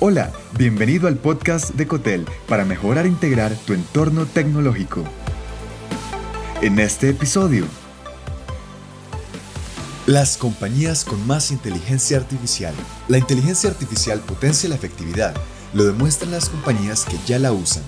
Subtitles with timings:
[0.00, 5.02] Hola, bienvenido al podcast de Cotel para mejorar e integrar tu entorno tecnológico.
[6.62, 7.66] En este episodio,
[10.06, 12.74] las compañías con más inteligencia artificial.
[13.08, 15.34] La inteligencia artificial potencia la efectividad,
[15.74, 17.82] lo demuestran las compañías que ya la usan.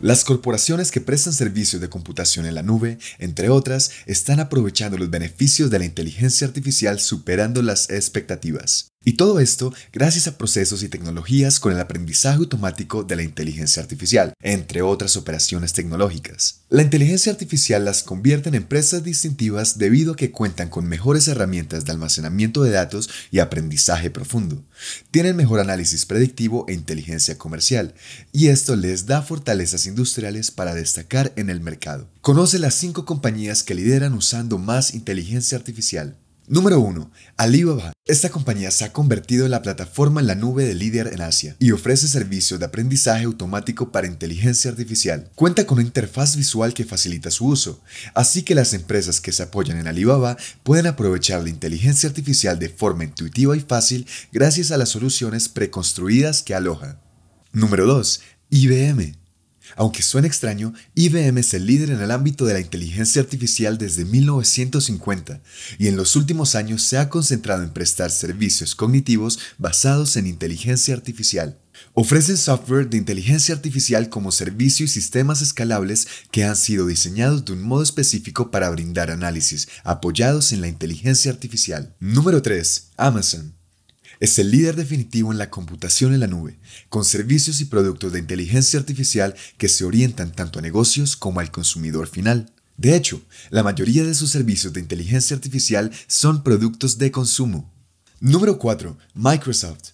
[0.00, 5.10] Las corporaciones que prestan servicios de computación en la nube, entre otras, están aprovechando los
[5.10, 8.89] beneficios de la inteligencia artificial superando las expectativas.
[9.02, 13.82] Y todo esto gracias a procesos y tecnologías con el aprendizaje automático de la inteligencia
[13.82, 16.60] artificial, entre otras operaciones tecnológicas.
[16.68, 21.86] La inteligencia artificial las convierte en empresas distintivas debido a que cuentan con mejores herramientas
[21.86, 24.62] de almacenamiento de datos y aprendizaje profundo.
[25.10, 27.94] Tienen mejor análisis predictivo e inteligencia comercial,
[28.32, 32.10] y esto les da fortalezas industriales para destacar en el mercado.
[32.20, 36.18] Conoce las 5 compañías que lideran usando más inteligencia artificial.
[36.50, 37.12] Número 1.
[37.36, 37.92] Alibaba.
[38.04, 41.54] Esta compañía se ha convertido en la plataforma en la nube de líder en Asia
[41.60, 45.30] y ofrece servicios de aprendizaje automático para inteligencia artificial.
[45.36, 47.80] Cuenta con una interfaz visual que facilita su uso,
[48.16, 52.68] así que las empresas que se apoyan en Alibaba pueden aprovechar la inteligencia artificial de
[52.68, 57.00] forma intuitiva y fácil gracias a las soluciones preconstruidas que aloja.
[57.52, 58.22] Número 2.
[58.50, 59.19] IBM.
[59.76, 64.04] Aunque suene extraño, IBM es el líder en el ámbito de la inteligencia artificial desde
[64.04, 65.40] 1950
[65.78, 70.94] y en los últimos años se ha concentrado en prestar servicios cognitivos basados en inteligencia
[70.94, 71.58] artificial.
[71.94, 77.52] Ofrecen software de inteligencia artificial como servicio y sistemas escalables que han sido diseñados de
[77.52, 81.94] un modo específico para brindar análisis apoyados en la inteligencia artificial.
[82.00, 82.90] Número 3.
[82.96, 83.59] Amazon
[84.20, 86.58] es el líder definitivo en la computación en la nube,
[86.90, 91.50] con servicios y productos de inteligencia artificial que se orientan tanto a negocios como al
[91.50, 92.52] consumidor final.
[92.76, 97.72] De hecho, la mayoría de sus servicios de inteligencia artificial son productos de consumo.
[98.20, 98.96] Número 4.
[99.14, 99.92] Microsoft.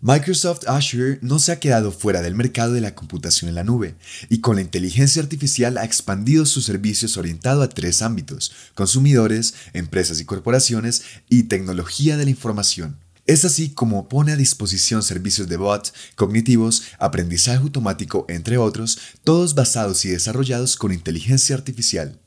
[0.00, 3.96] Microsoft Azure no se ha quedado fuera del mercado de la computación en la nube
[4.28, 10.20] y con la inteligencia artificial ha expandido sus servicios orientados a tres ámbitos, consumidores, empresas
[10.20, 12.96] y corporaciones y tecnología de la información.
[13.28, 19.54] Es así como pone a disposición servicios de bot, cognitivos, aprendizaje automático, entre otros, todos
[19.54, 22.18] basados y desarrollados con inteligencia artificial.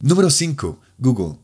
[0.00, 0.80] Número 5.
[0.98, 1.38] Google.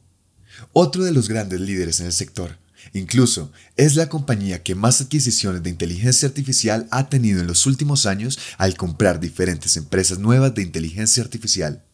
[0.72, 2.58] Otro de los grandes líderes en el sector.
[2.92, 8.06] Incluso es la compañía que más adquisiciones de inteligencia artificial ha tenido en los últimos
[8.06, 11.84] años al comprar diferentes empresas nuevas de inteligencia artificial.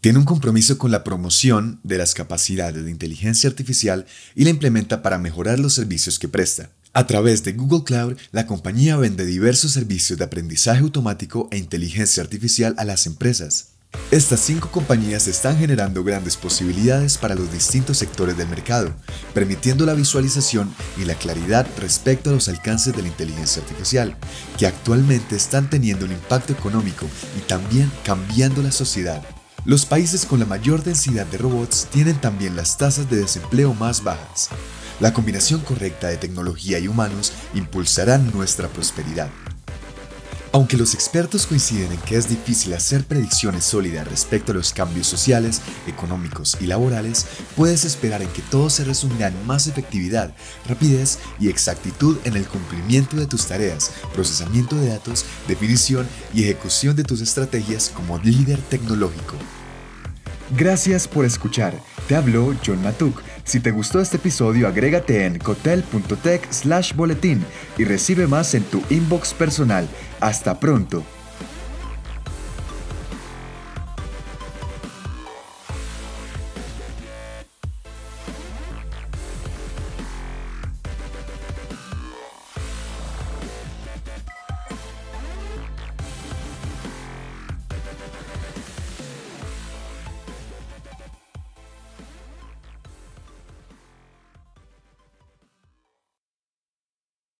[0.00, 5.02] Tiene un compromiso con la promoción de las capacidades de inteligencia artificial y la implementa
[5.02, 6.70] para mejorar los servicios que presta.
[6.92, 12.22] A través de Google Cloud, la compañía vende diversos servicios de aprendizaje automático e inteligencia
[12.22, 13.70] artificial a las empresas.
[14.12, 18.94] Estas cinco compañías están generando grandes posibilidades para los distintos sectores del mercado,
[19.34, 24.16] permitiendo la visualización y la claridad respecto a los alcances de la inteligencia artificial,
[24.58, 29.22] que actualmente están teniendo un impacto económico y también cambiando la sociedad.
[29.68, 34.02] Los países con la mayor densidad de robots tienen también las tasas de desempleo más
[34.02, 34.48] bajas.
[34.98, 39.28] La combinación correcta de tecnología y humanos impulsará nuestra prosperidad.
[40.52, 45.06] Aunque los expertos coinciden en que es difícil hacer predicciones sólidas respecto a los cambios
[45.06, 50.34] sociales, económicos y laborales, puedes esperar en que todo se resumirá en más efectividad,
[50.66, 56.96] rapidez y exactitud en el cumplimiento de tus tareas, procesamiento de datos, definición y ejecución
[56.96, 59.34] de tus estrategias como líder tecnológico.
[60.56, 61.74] Gracias por escuchar.
[62.06, 63.22] Te habló John Matuk.
[63.44, 67.44] Si te gustó este episodio, agrégate en cotel.tech slash boletín
[67.76, 69.86] y recibe más en tu inbox personal.
[70.20, 71.02] Hasta pronto.